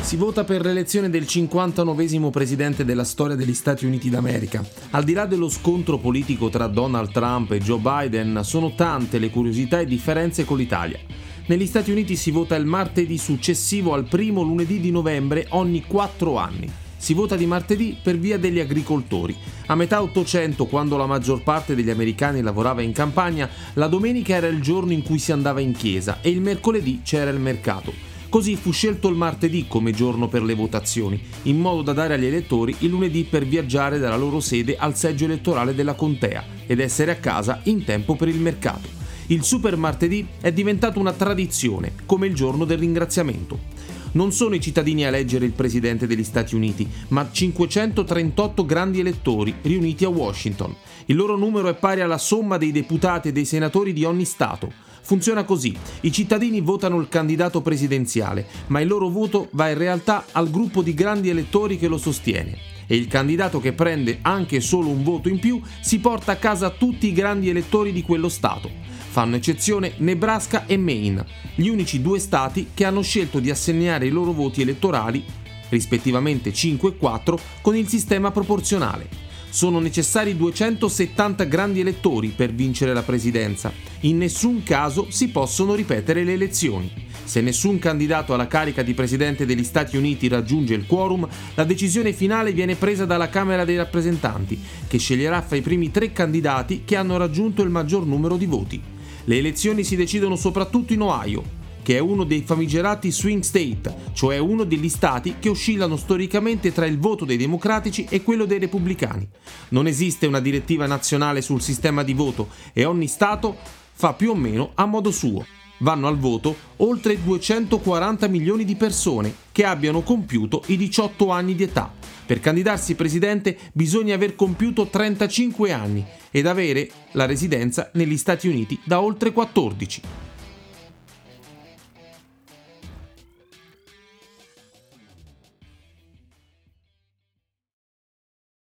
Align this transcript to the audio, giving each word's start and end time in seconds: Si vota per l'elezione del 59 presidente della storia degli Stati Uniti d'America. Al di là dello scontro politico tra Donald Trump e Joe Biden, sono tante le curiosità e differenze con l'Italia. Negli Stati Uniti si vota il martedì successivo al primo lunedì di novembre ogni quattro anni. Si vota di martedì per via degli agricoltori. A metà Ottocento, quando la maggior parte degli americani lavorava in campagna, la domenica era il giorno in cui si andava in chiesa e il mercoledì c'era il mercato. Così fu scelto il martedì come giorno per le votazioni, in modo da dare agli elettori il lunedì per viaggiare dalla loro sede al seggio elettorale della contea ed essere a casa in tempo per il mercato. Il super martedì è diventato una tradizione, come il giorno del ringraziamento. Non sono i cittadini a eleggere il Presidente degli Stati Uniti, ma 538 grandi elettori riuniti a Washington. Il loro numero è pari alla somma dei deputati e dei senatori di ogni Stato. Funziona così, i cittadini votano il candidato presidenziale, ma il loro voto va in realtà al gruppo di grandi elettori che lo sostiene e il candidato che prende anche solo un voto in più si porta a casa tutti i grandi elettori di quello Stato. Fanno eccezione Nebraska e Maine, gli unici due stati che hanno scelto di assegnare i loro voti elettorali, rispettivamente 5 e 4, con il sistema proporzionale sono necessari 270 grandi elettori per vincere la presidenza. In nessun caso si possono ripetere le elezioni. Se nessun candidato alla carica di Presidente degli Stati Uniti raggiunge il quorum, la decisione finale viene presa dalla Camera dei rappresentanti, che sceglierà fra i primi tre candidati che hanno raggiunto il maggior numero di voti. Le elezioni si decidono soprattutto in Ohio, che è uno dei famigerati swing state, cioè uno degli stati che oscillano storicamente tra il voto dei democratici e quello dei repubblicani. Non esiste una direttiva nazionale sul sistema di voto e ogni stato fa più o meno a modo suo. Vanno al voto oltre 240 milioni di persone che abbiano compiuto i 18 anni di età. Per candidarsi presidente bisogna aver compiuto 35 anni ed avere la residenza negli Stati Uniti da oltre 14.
Si 0.00 0.16
vota 0.16 0.44
per 0.44 0.64
l'elezione 0.64 1.10
del 1.10 1.26
59 1.26 2.30
presidente 2.30 2.84
della 2.84 3.04
storia 3.04 3.34
degli 3.34 3.54
Stati 3.54 3.84
Uniti 3.84 4.10
d'America. 4.10 4.64
Al 4.90 5.02
di 5.02 5.12
là 5.12 5.26
dello 5.26 5.48
scontro 5.48 5.98
politico 5.98 6.50
tra 6.50 6.66
Donald 6.66 7.10
Trump 7.10 7.50
e 7.50 7.58
Joe 7.58 7.80
Biden, 7.80 8.40
sono 8.44 8.74
tante 8.74 9.18
le 9.18 9.30
curiosità 9.30 9.80
e 9.80 9.86
differenze 9.86 10.44
con 10.44 10.58
l'Italia. 10.58 10.98
Negli 11.46 11.66
Stati 11.66 11.90
Uniti 11.90 12.16
si 12.16 12.30
vota 12.30 12.54
il 12.54 12.64
martedì 12.64 13.18
successivo 13.18 13.92
al 13.92 14.04
primo 14.04 14.42
lunedì 14.42 14.78
di 14.78 14.90
novembre 14.90 15.46
ogni 15.50 15.84
quattro 15.84 16.36
anni. 16.36 16.83
Si 17.04 17.12
vota 17.12 17.36
di 17.36 17.44
martedì 17.44 17.94
per 18.02 18.16
via 18.16 18.38
degli 18.38 18.60
agricoltori. 18.60 19.36
A 19.66 19.74
metà 19.74 20.00
Ottocento, 20.00 20.64
quando 20.64 20.96
la 20.96 21.04
maggior 21.04 21.42
parte 21.42 21.74
degli 21.74 21.90
americani 21.90 22.40
lavorava 22.40 22.80
in 22.80 22.92
campagna, 22.92 23.46
la 23.74 23.88
domenica 23.88 24.36
era 24.36 24.46
il 24.46 24.62
giorno 24.62 24.92
in 24.92 25.02
cui 25.02 25.18
si 25.18 25.30
andava 25.30 25.60
in 25.60 25.72
chiesa 25.72 26.22
e 26.22 26.30
il 26.30 26.40
mercoledì 26.40 27.02
c'era 27.04 27.28
il 27.28 27.38
mercato. 27.38 27.92
Così 28.30 28.56
fu 28.56 28.72
scelto 28.72 29.08
il 29.08 29.16
martedì 29.16 29.66
come 29.68 29.92
giorno 29.92 30.28
per 30.28 30.42
le 30.44 30.54
votazioni, 30.54 31.20
in 31.42 31.58
modo 31.58 31.82
da 31.82 31.92
dare 31.92 32.14
agli 32.14 32.24
elettori 32.24 32.74
il 32.78 32.88
lunedì 32.88 33.24
per 33.24 33.44
viaggiare 33.44 33.98
dalla 33.98 34.16
loro 34.16 34.40
sede 34.40 34.78
al 34.78 34.96
seggio 34.96 35.26
elettorale 35.26 35.74
della 35.74 35.92
contea 35.92 36.42
ed 36.64 36.80
essere 36.80 37.10
a 37.10 37.16
casa 37.16 37.60
in 37.64 37.84
tempo 37.84 38.16
per 38.16 38.28
il 38.28 38.40
mercato. 38.40 38.88
Il 39.26 39.42
super 39.42 39.76
martedì 39.76 40.26
è 40.40 40.52
diventato 40.52 41.00
una 41.00 41.12
tradizione, 41.12 41.92
come 42.06 42.28
il 42.28 42.34
giorno 42.34 42.64
del 42.64 42.78
ringraziamento. 42.78 43.72
Non 44.14 44.30
sono 44.30 44.54
i 44.54 44.60
cittadini 44.60 45.04
a 45.04 45.08
eleggere 45.08 45.44
il 45.44 45.52
Presidente 45.52 46.06
degli 46.06 46.22
Stati 46.22 46.54
Uniti, 46.54 46.88
ma 47.08 47.28
538 47.30 48.64
grandi 48.64 49.00
elettori 49.00 49.52
riuniti 49.62 50.04
a 50.04 50.08
Washington. 50.08 50.72
Il 51.06 51.16
loro 51.16 51.36
numero 51.36 51.68
è 51.68 51.74
pari 51.74 52.00
alla 52.00 52.16
somma 52.16 52.56
dei 52.56 52.70
deputati 52.70 53.28
e 53.28 53.32
dei 53.32 53.44
senatori 53.44 53.92
di 53.92 54.04
ogni 54.04 54.24
Stato. 54.24 54.72
Funziona 55.02 55.42
così, 55.42 55.76
i 56.02 56.12
cittadini 56.12 56.60
votano 56.60 57.00
il 57.00 57.08
candidato 57.08 57.60
presidenziale, 57.60 58.46
ma 58.68 58.80
il 58.80 58.86
loro 58.86 59.08
voto 59.08 59.48
va 59.50 59.68
in 59.68 59.78
realtà 59.78 60.26
al 60.30 60.48
gruppo 60.48 60.80
di 60.80 60.94
grandi 60.94 61.28
elettori 61.28 61.76
che 61.76 61.88
lo 61.88 61.98
sostiene 61.98 62.56
e 62.86 62.94
il 62.94 63.08
candidato 63.08 63.58
che 63.60 63.72
prende 63.72 64.18
anche 64.22 64.60
solo 64.60 64.88
un 64.88 65.02
voto 65.02 65.28
in 65.28 65.38
più 65.38 65.60
si 65.80 65.98
porta 65.98 66.32
a 66.32 66.36
casa 66.36 66.70
tutti 66.70 67.08
i 67.08 67.12
grandi 67.12 67.48
elettori 67.48 67.92
di 67.92 68.02
quello 68.02 68.28
Stato. 68.28 68.93
Fanno 69.14 69.36
eccezione 69.36 69.92
Nebraska 69.98 70.66
e 70.66 70.76
Maine, 70.76 71.24
gli 71.54 71.68
unici 71.68 72.02
due 72.02 72.18
stati 72.18 72.70
che 72.74 72.84
hanno 72.84 73.00
scelto 73.00 73.38
di 73.38 73.48
assegnare 73.48 74.06
i 74.06 74.10
loro 74.10 74.32
voti 74.32 74.60
elettorali, 74.60 75.24
rispettivamente 75.68 76.52
5 76.52 76.88
e 76.88 76.96
4, 76.96 77.38
con 77.62 77.76
il 77.76 77.86
sistema 77.86 78.32
proporzionale 78.32 79.22
sono 79.48 79.78
necessari 79.78 80.36
270 80.36 81.44
grandi 81.44 81.78
elettori 81.78 82.32
per 82.34 82.52
vincere 82.52 82.92
la 82.92 83.04
presidenza. 83.04 83.72
In 84.00 84.16
nessun 84.16 84.64
caso 84.64 85.06
si 85.10 85.28
possono 85.28 85.76
ripetere 85.76 86.24
le 86.24 86.32
elezioni. 86.32 86.90
Se 87.22 87.40
nessun 87.40 87.78
candidato 87.78 88.34
alla 88.34 88.48
carica 88.48 88.82
di 88.82 88.94
Presidente 88.94 89.46
degli 89.46 89.62
Stati 89.62 89.96
Uniti 89.96 90.26
raggiunge 90.26 90.74
il 90.74 90.86
quorum, 90.86 91.28
la 91.54 91.62
decisione 91.62 92.12
finale 92.12 92.50
viene 92.50 92.74
presa 92.74 93.04
dalla 93.04 93.28
Camera 93.28 93.64
dei 93.64 93.76
rappresentanti, 93.76 94.60
che 94.88 94.98
sceglierà 94.98 95.40
fra 95.40 95.54
i 95.54 95.62
primi 95.62 95.92
tre 95.92 96.10
candidati 96.10 96.82
che 96.84 96.96
hanno 96.96 97.16
raggiunto 97.16 97.62
il 97.62 97.70
maggior 97.70 98.04
numero 98.04 98.36
di 98.36 98.46
voti. 98.46 98.82
Le 99.26 99.38
elezioni 99.38 99.84
si 99.84 99.96
decidono 99.96 100.36
soprattutto 100.36 100.92
in 100.92 101.00
Ohio, 101.00 101.42
che 101.82 101.96
è 101.96 101.98
uno 101.98 102.24
dei 102.24 102.42
famigerati 102.42 103.10
swing 103.10 103.42
state, 103.42 103.94
cioè 104.12 104.36
uno 104.36 104.64
degli 104.64 104.88
stati 104.90 105.36
che 105.38 105.48
oscillano 105.48 105.96
storicamente 105.96 106.72
tra 106.72 106.84
il 106.84 106.98
voto 106.98 107.24
dei 107.24 107.38
democratici 107.38 108.06
e 108.08 108.22
quello 108.22 108.44
dei 108.44 108.58
repubblicani. 108.58 109.26
Non 109.70 109.86
esiste 109.86 110.26
una 110.26 110.40
direttiva 110.40 110.86
nazionale 110.86 111.40
sul 111.40 111.62
sistema 111.62 112.02
di 112.02 112.12
voto 112.12 112.48
e 112.74 112.84
ogni 112.84 113.06
stato 113.06 113.56
fa 113.92 114.12
più 114.12 114.30
o 114.30 114.34
meno 114.34 114.72
a 114.74 114.84
modo 114.84 115.10
suo. 115.10 115.63
Vanno 115.84 116.08
al 116.08 116.16
voto 116.16 116.56
oltre 116.76 117.22
240 117.22 118.26
milioni 118.28 118.64
di 118.64 118.74
persone 118.74 119.34
che 119.52 119.66
abbiano 119.66 120.00
compiuto 120.00 120.62
i 120.68 120.78
18 120.78 121.28
anni 121.28 121.54
di 121.54 121.64
età. 121.64 121.92
Per 122.24 122.40
candidarsi 122.40 122.94
presidente 122.94 123.58
bisogna 123.70 124.14
aver 124.14 124.34
compiuto 124.34 124.86
35 124.86 125.72
anni 125.72 126.02
ed 126.30 126.46
avere 126.46 126.88
la 127.12 127.26
residenza 127.26 127.90
negli 127.92 128.16
Stati 128.16 128.48
Uniti 128.48 128.80
da 128.82 129.02
oltre 129.02 129.30
14. 129.30 130.23